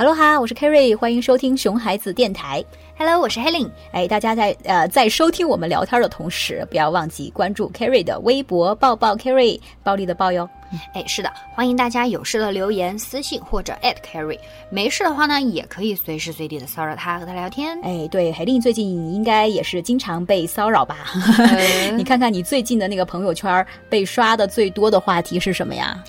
[0.00, 2.64] Hello 哈，我是 Kerry，欢迎收听熊孩子电台。
[2.96, 3.70] Hello，我是 Helen。
[3.92, 10.48] 哎，大家在呃在收听我们聊天的同时，不要忘记关注 Kerry 的微博“抱抱 Kerry”，暴力的抱哟。
[10.92, 14.38] 哎，是的，欢迎大家有事的留言、私信或者 at Carry，
[14.70, 17.78] 没事的话呢，也可以随时随地的骚扰他，和他聊天。
[17.82, 20.98] 哎，对，海令最近应该也是经常被骚扰吧？
[21.38, 26.02] 呃 你看看你最近的那个朋友圈被刷的最多的话题是什么呀？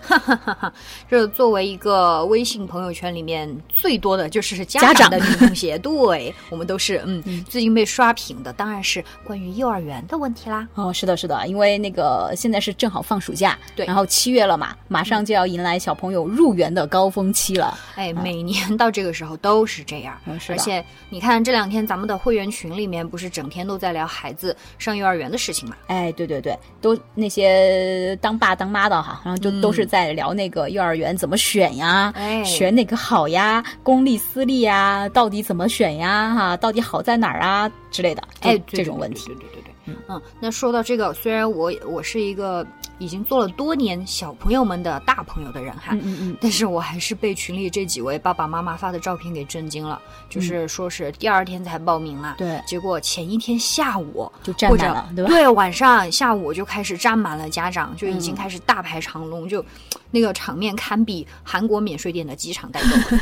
[1.09, 10.67] 这作为一个微信朋友圈里面最多的就是家长家长的女同学， 对我们都是嗯，最近被刷屏的当然是关于幼儿园的问题啦。
[10.75, 17.77] 哦，是的，是的，因为那个现在是正好放暑假，对然后七月了嘛，马上就要迎来小朋友入园的高峰期了。
[17.95, 20.17] 哎，每年到这个时候都是这样，
[20.49, 25.75] 而且你看这两天咱们的会员群里面不是整天都在聊孩子上幼儿园的事情嘛？
[25.87, 39.25] 哎，对对对，都那些当爸当妈的哈，然后就嗯都是在聊那个幼儿园怎么选呀，哎选哪个好呀，公立私立呀，到底怎么选呀，哈，到底好在哪儿啊之类的，哎，这种问题。
[39.27, 42.65] 对对对对对，嗯，那说到这个，虽然我我是一个
[43.01, 49.99] 已经做了多年小朋友们的大朋友的人哈，嗯嗯嗯，但是我还是被群里这几位爸爸妈妈发的照片给震惊了，
[50.29, 52.61] 就是说是第二天才报名嘛，对。
[52.67, 55.31] 结果前一天下午就站满了，对吧？
[55.31, 59.65] 对，晚上下午就开始站满了家长，就已嗯经开始大排长龙，就
[60.11, 63.17] 那个场面堪比韩国免税店的机场代购。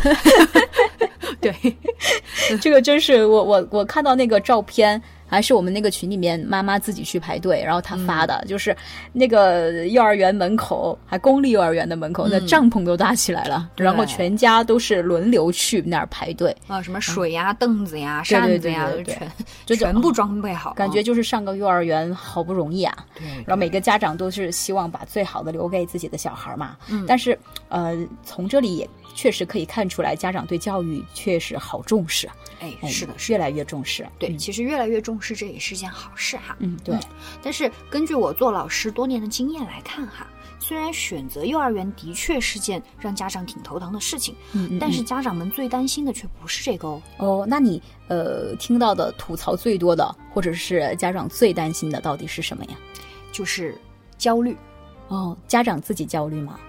[1.39, 1.55] 对，
[2.59, 8.75] 这个真是我我我看到那个照片，还是我们那个群里面妈妈自己去排队，然后她发的，就是
[9.13, 19.15] 那个幼儿园门口，还公立幼儿园的门口，那帐篷都搭起来了，然后全家都是轮流去那儿排队，啊，什么水呀、凳子呀、扇子呀，对对对。
[19.15, 19.31] 全
[19.65, 22.97] 就全部装备好，感觉就是上个幼儿园好不容易啊。
[23.15, 27.05] 对，然后每个家长都是希望把最好的留给自己的小孩嘛，嗯。
[27.07, 27.37] 但是
[27.69, 32.27] 呃，从这里也确实可以看出来，家长对教育确实好重视，
[32.59, 33.33] 哎，哎是的，是的。
[33.33, 34.07] 越来越重视。
[34.17, 36.55] 对，其实越来越重视，这也是件好事哈。
[36.59, 36.97] 嗯，对，
[37.41, 40.27] 但是根据我做老师多年的经验来看哈，
[40.59, 47.01] 虽然选择幼儿园的确是件让家长挺头疼的事情，嗯嗯但是家长们最担心的却不是这个哦。
[47.17, 52.71] 哦，那你呃听到的吐槽最多的，或者是家长最担心的，到底是什么呀？
[53.31, 53.79] 就是
[54.17, 54.55] 焦虑。
[55.07, 56.59] 哦，家长自己焦虑吗？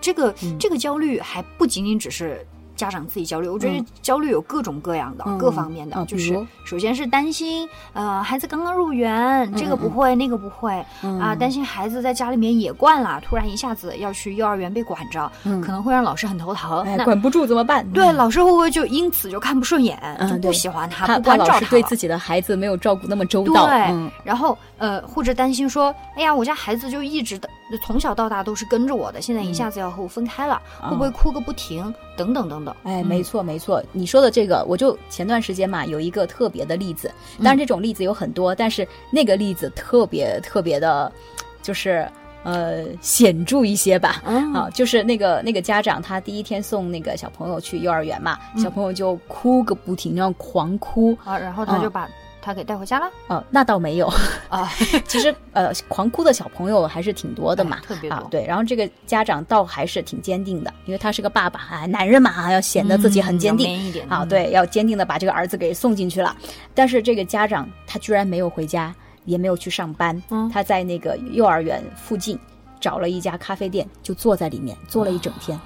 [0.00, 2.46] 这个、嗯这个焦虑还不仅仅只是
[2.76, 3.86] 家长自己焦虑，我觉得嗯。
[4.02, 11.18] 焦虑有各种各样的、嗯各方面的，就是首先是担心呃孩子刚刚入园，这个不会、那个不会、嗯。
[11.18, 15.60] 啊，担心孩子在家里面野惯了，突然一下子要去幼儿园被管着，嗯。
[15.60, 16.82] 可能会让老师很头疼。
[16.82, 17.84] 哎，管不住怎么办？
[17.90, 19.98] 对，老师会不会就因此就看不顺眼，
[20.28, 21.82] 就不喜欢他，怕不怕老师对关照他了。
[21.88, 23.66] 自己的孩子没有照顾那么周到。
[23.66, 24.10] 对，嗯。
[24.22, 27.48] 然后呃，或者担心说，哎呀，我家孩子就一直的
[27.82, 31.92] 从小到大都是跟着我的，现在一下子要和我分开了，会不会哭个不停？
[32.16, 32.74] 等等等等。
[32.84, 41.12] 哎，嗯没错没错，你说的这个，我就前段时间嘛有一个特别的例子，当然这种例子有很多，但是那个例子特别特别的，
[41.60, 42.08] 就是
[42.44, 44.22] 呃显著一些吧。
[44.24, 51.18] 嗯啊，就是那个那个家长，他第一天送那个小朋友去幼儿园嘛，小朋友就哭个不停，然后狂哭。
[51.24, 52.08] 啊，然后他就嗯把
[52.46, 54.06] 他给带回家了哦、那倒没有，
[54.48, 54.70] 啊，
[55.08, 58.26] 其实呃，狂哭的小朋友还是挺多的嘛哎，特别多啊。
[58.30, 63.68] 对，然后这个家长倒还是挺坚定的，因为他是个爸爸啊，男人嘛，要显得自己很坚定。
[63.68, 66.36] 一点啊，嗯对，要坚定的把这个儿子给送进去了。
[66.72, 72.38] 但是这个家长他居然没有回家，也没有去上班，嗯他在那个幼儿园附近
[72.78, 75.58] 找了一家咖啡店，就坐在里面坐了一整天。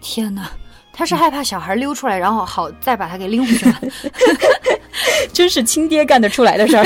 [0.00, 0.50] 天哪！
[0.96, 3.78] 他是害怕小孩溜出来，然后好再把他给拎回去吗？
[5.32, 6.84] 真是亲爹干得出来的事儿。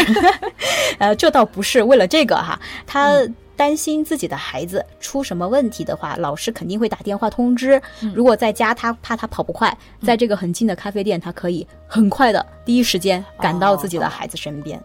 [0.99, 3.13] 呃，这倒不是为了这个哈，他
[3.57, 7.81] 担心自己的孩子出什么问题的话，老师肯定会打电话通知。
[8.15, 14.81] 如果在家，他怕他跑不快，在这个很近的咖啡店，他可以很快的第一时间赶到自己的孩子身边。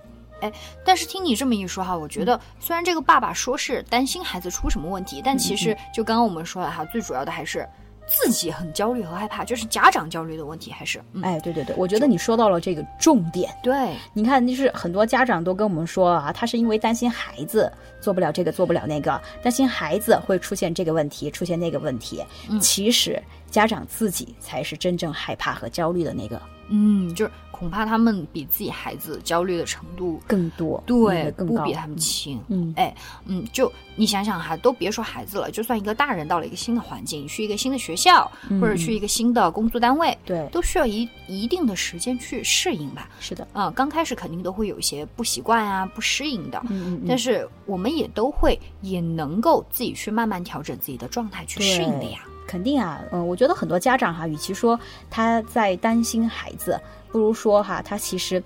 [0.84, 7.66] 但是听你这么一说哈，我觉得虽然这个爸爸说是担心孩子出什么问题，但其实就刚刚我们说了哈，最主要的还是
[8.06, 13.52] 自己很焦虑和害怕，就是家长焦虑的问题，还是嗯，哎，对对对，我觉得你说到了这个重点。
[13.64, 17.72] 对，你看，就是很多家长都跟我们说啊，他是因为担心孩子
[18.02, 22.24] 做不了这个，做不了那个，担心孩子会出现这个问题，出现那个问题。
[22.50, 22.60] 嗯。
[22.60, 31.48] 其实家长自己才是真正害怕和焦虑的那个嗯，就是恐怕他们比自己孩子焦虑的程度更多，对，更。
[31.48, 32.42] 不比他们轻。
[32.48, 32.94] 嗯哎，
[33.26, 38.30] 嗯，就你想想哈，都别说孩子了，就算一个大人到了一个新的环境，去一个新的学校，
[38.60, 43.08] 或者去一个新的工作单位，对，都需要一一定的时间去适应吧。
[43.20, 52.22] 是的，啊、刚开始肯定都会有一些不习惯啊、不适应的，嗯嗯但是我们也都会，也能够自己去慢慢调整自己的状态去适应的呀。
[52.48, 54.80] 肯定啊，嗯，我觉得很多家长哈，与其说
[55.10, 56.80] 他在担心孩子，
[57.12, 58.42] 不如说哈，他其实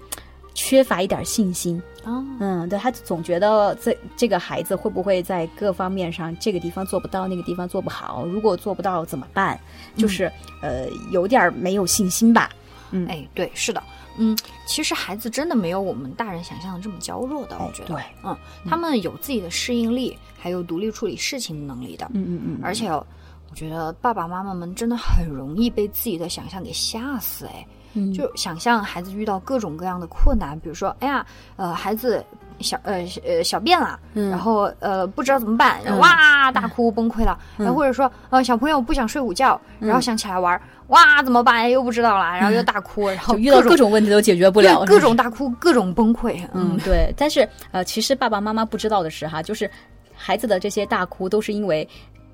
[0.53, 1.81] 缺乏一点信心。
[2.03, 8.25] 哦，嗯，对他总觉得这这个孩子会不会在各方面上这个地方做不到，那个地方做不好？
[8.25, 9.59] 如果做不到怎么办？
[9.95, 12.49] 就是、呃，有点儿没有信心吧。
[12.91, 13.83] 嗯，哎，对，是的，
[14.17, 18.37] 嗯，其实孩子真的没有我们大人想象的这么娇弱的，我觉得，哎对，嗯，
[18.69, 22.89] 他们有自己的适应力，还有独立处理事情的能力的，嗯嗯嗯，而且
[23.49, 28.13] 我觉得爸爸妈妈们真的很容易被自己的想象给吓死，哎，嗯。
[28.13, 32.23] 就想象孩子遇到各种各样的困难，比如说，哎呀，呃，孩子
[32.59, 41.69] 小呃呃小便了，嗯然后呃不知道怎么办，然后嗯哇大哭崩溃了，然后或者说呃小朋友不想睡午觉，然后想起来玩，哇怎么办？
[41.69, 47.13] 又不知道了，然后又大哭，然后遇到各各种问题都解决不了，各种大哭，各种崩溃，嗯，对。
[47.17, 49.69] 但是呃，其实爸爸妈妈不知道的是哈，就是
[50.13, 51.87] 孩子的这些大哭都是因为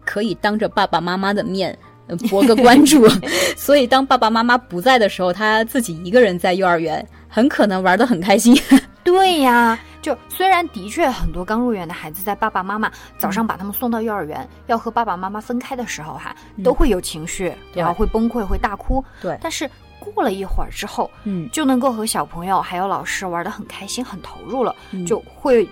[0.05, 1.77] 可以当着爸爸妈妈的面。
[2.05, 3.07] 呃 博个关注，
[3.55, 8.53] 所以当爸爸妈妈不在的时候，他自己一个人在幼儿园，很可能玩的很开心。
[9.05, 19.01] 对呀，就虽然的确很多刚入园的孩子，在爸爸妈妈早上把他们送到幼儿园，要和爸爸妈妈分开的时候哈，都会有情绪，然后会崩溃，会大哭。
[19.21, 19.69] 对但是
[20.01, 25.65] 过了一会儿之后，嗯，就能够和小朋友还有老师玩的很开心、很投入了，嗯就会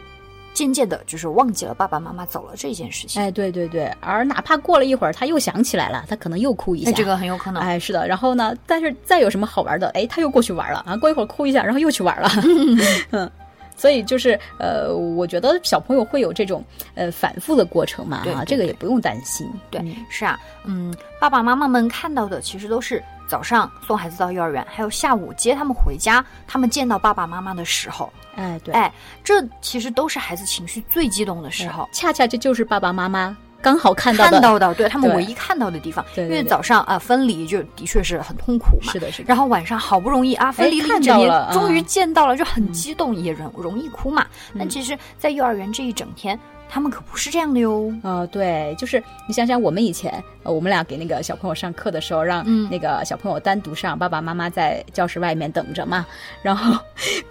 [0.53, 3.21] 渐渐的，就是忘记了爸爸妈妈走了这件事情。
[3.21, 6.91] 哎，对对对，而哪怕过了一会儿，他又想起来了，他可能又哭一下。
[6.91, 7.61] 哎，这个很有可能。
[7.61, 8.53] 哎，是的，然后呢？
[8.65, 12.29] 但是再有什么好玩的，哎，他又过去玩了，啊过一会儿哭一下，然后又去玩了，
[13.11, 13.29] 嗯，
[13.75, 16.63] 所以就是呃，我觉得小朋友会有这种
[16.95, 28.91] 呃反复的过程嘛，啊，这个也不用担心，对嗯，是啊，嗯，爸爸妈妈们看到的其实都是早上送孩子到幼儿园，还有下午接他们回家，他们见到爸爸妈妈的时候，哎，对，哎，
[29.23, 31.87] 这其实都是孩子情绪最激动的时候。
[31.91, 44.25] 恰恰这就是爸爸妈妈刚好看到的，看到的，对他们唯一看到的地方，对对对因为早上啊、分离就的确是很痛苦嘛，是的，是的，然后晚上好不容易啊分离了看一整天，终于见到了，就很激动，也容容易哭嘛。
[44.57, 46.39] 但嗯其实，在幼儿园这一整天，
[46.71, 47.93] 他们可不是这样的哟。
[48.01, 50.11] 呃，对，就是你想想，我们以前，
[50.43, 52.69] 呃，我们俩给那个小朋友上课的时候，让嗯。
[52.71, 56.05] 那个小朋友单独上，爸爸妈妈在教室外面等着嘛，
[56.41, 56.81] 然后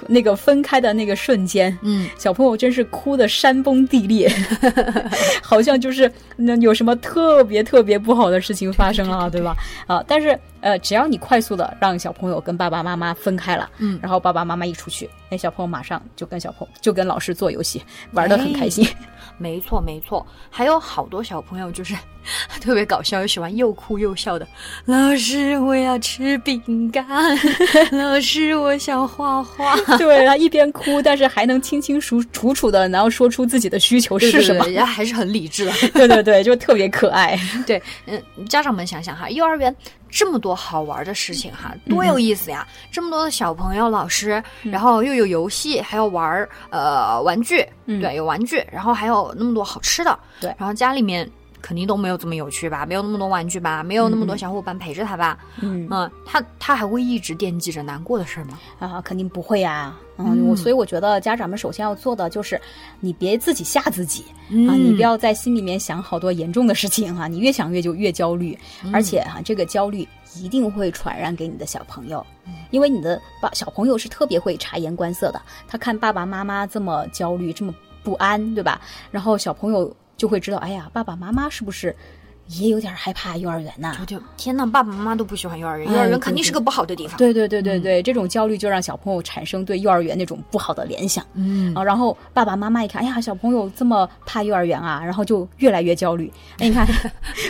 [0.06, 4.30] 那个分开的那个瞬间，嗯，小朋友真是哭的山崩地裂，
[5.42, 9.56] 好像就是那有什么特别特别不好的事情发生了，对吧？
[9.86, 18.86] 啊，但是呃，只要你快速的让小朋友跟爸爸妈妈分开了，嗯然后爸爸妈妈一出去，那小朋友马上就跟小朋友就跟老师做游戏，玩的很开心。
[19.38, 21.94] 没错没错，还有好多小朋友就是
[22.60, 24.46] 特别搞笑，又喜欢又哭又笑的。
[24.84, 27.06] 老师，我要吃饼干。
[27.92, 29.74] 老师，我想画画。
[29.96, 34.64] 对，他一边哭，但是还能清清楚楚楚的，然后说出自己的需求是什么。
[34.66, 35.72] 人家还是很理智的。
[35.94, 37.38] 对对对，就特别可爱。
[37.66, 39.74] 对，嗯，家长们想想哈，幼儿园
[40.10, 42.66] 这么多好玩的事情哈，多有意思呀！
[42.90, 51.30] 这么多的小朋友、老师，然后又有游戏，还要玩儿呃玩具，嗯对，有玩具，然后还有那么多好吃的，对然后家里面。
[51.60, 55.86] 肯定都没有这么有趣吧，没有那么多玩具吧，没有那么多小伙伴陪着他吧，嗯。
[55.90, 58.58] 嗯，他他还会一直惦记着难过的事儿吗？
[58.78, 60.48] 啊，肯定不会呀、嗯，嗯。
[60.48, 62.60] 我所以我觉得家长们首先要做的就是，
[63.00, 68.58] 你别自己吓自己、啊，嗯你不要在心里面想好多严重的事情哈、你越想越就越焦虑，
[68.92, 72.24] 而且哈、这个焦虑一定会传染给你的小朋友，
[72.70, 78.80] 因为你的爸小朋友是特别会察言观色的，他看爸爸妈妈这么焦虑，这么不安，对吧？
[79.10, 81.96] 然后小朋友就会知道，哎呀，爸爸妈妈是不是
[82.48, 87.16] 也有点害怕幼儿园呐、我就天呐，爸爸妈妈都不喜欢幼儿园，哎幼儿园肯定是个不好的地方。
[87.16, 91.24] 对对对对对，这种焦虑就让小朋友产生对幼儿园那种不好的联想。
[91.34, 96.30] 嗯啊，然后爸爸妈妈一看，哎呀，小朋友这么怕幼儿园啊，然后就越来越焦虑。
[96.58, 96.84] 哎，你看，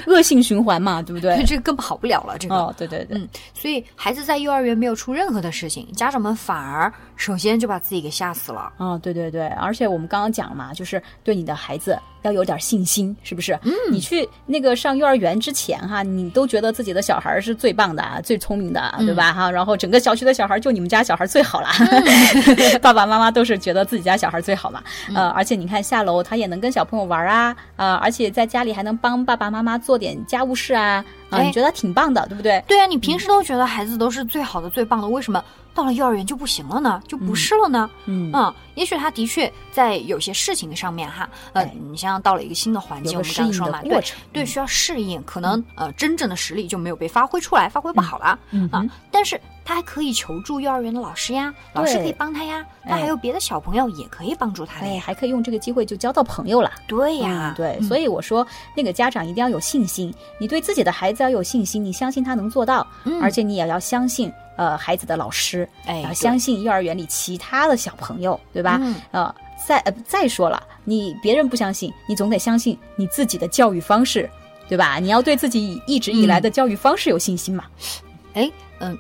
[0.07, 1.43] 恶性循环嘛，对不对？
[1.49, 2.55] 这个根本好不了了，这个。
[2.55, 8.73] 哦，对对对，嗯，所以孩子在幼儿园没有出任何的事情，家长们反而首先就把自己给吓死了。
[8.79, 13.53] 哦，对对对，而且我们刚刚讲了嘛，就是对你的孩子要有点信心，是不是？
[13.63, 19.35] 嗯，你去那个上幼儿园之前哈，你都觉得自己的小孩是最棒的、啊最聪明的啊，对吧？
[19.35, 21.71] 哈，然后整个小区的小孩就你们家小孩最好啦，
[22.81, 24.83] 爸爸妈妈都是觉得自己家小孩最好嘛。
[25.15, 32.63] 呃，而且你看下楼他也能跟小朋友玩啊，啊、而且在家里还能帮爸爸妈妈做点家务事啊，啊、哎你觉得挺棒的，对不对？
[32.67, 37.01] 对啊，你平时都觉得孩子都是最好的、最棒的，为什么到了幼儿园就不行了呢？
[37.07, 37.89] 就不是了呢？
[38.07, 44.03] 嗯嗯，也许他的确在有些事情上面哈，呃哎，你像到了一个新的环境，我们刚刚说嘛，对。
[44.33, 48.85] 对，需要适应，可能呃真正的实力就没有被发挥出来，发挥不好了、嗯啊。
[49.11, 52.67] 但是他还可以求助幼儿园的老师呀，老师可以帮他呀。
[52.85, 55.01] 那哎还有别的小朋友也可以帮助他呀。
[55.01, 56.73] 还可以用这个机会就交到朋友了。
[56.89, 58.45] 对呀嗯，对，嗯所以我说
[58.77, 68.77] 那个家长一定要有信心，你对自己的孩子要有信心，你相信他能做到，嗯而且你也要相信呃孩子的老师，哎要相信幼儿园里其他的小朋友，对吧？
[68.83, 69.33] 嗯呃，
[69.69, 74.29] 再呃再说了，你别人不相信，你总得相信你自己的教育方式，
[74.69, 74.99] 对吧？
[74.99, 77.67] 你要对自己一直以来的教育方式有信心嘛。
[78.35, 78.53] 哎，嗯，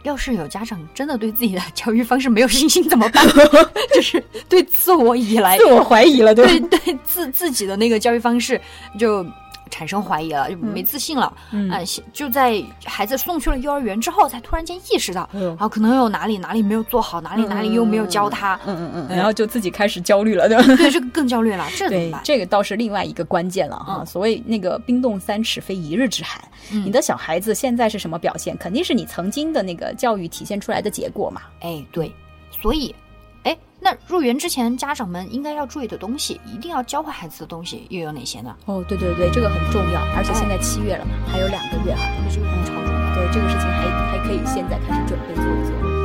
[0.02, 3.26] 要是有家长真的对自己的教育方式没有信心怎么办？
[3.94, 6.60] 就是对自我以来自我怀疑了，对？
[6.60, 8.60] 对对自自己的那个教育方式
[8.98, 9.24] 就
[9.70, 11.32] 产生怀疑了，就没自信了。
[11.52, 11.80] 嗯啊、
[12.12, 20.62] 就在孩子送去了幼儿园之后，才突然间意识到，嗯啊，可能有哪里哪里没有做好，哪里哪里又没有教他，嗯嗯嗯，哎然后就自己开始焦虑了，对吧？
[20.76, 22.20] 对，这个更焦虑了，这对办，？
[22.24, 23.98] 这个倒是另外一个关键了哈。
[24.00, 31.42] 嗯所谓那个冰冻三尺非一日之寒，嗯你的小孩子现在是什么表现，肯定是你曾经的那个教育体现出来的结果嘛。
[31.60, 32.12] 哎，对，
[32.60, 32.94] 所以，
[33.44, 38.56] 哎，那入园之前，家长们应该要注意的东西，一定要教会孩子的东西又有哪些呢？
[38.66, 42.02] 哦，对对对，这个很重要，而且现在七月了嘛，还有两个月哈。
[42.28, 43.00] 这个超重要。
[43.14, 45.99] 对这个事情还还可以现在开始准备做一做。